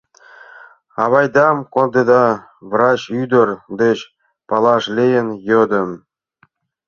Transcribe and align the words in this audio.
—Авайдам 1.03 1.57
кондеда?— 1.73 2.25
врач 2.69 3.01
ӱдыр 3.21 3.47
деч 3.81 3.99
палаш 4.49 4.83
лийын 4.97 5.27
йодым. 5.49 5.89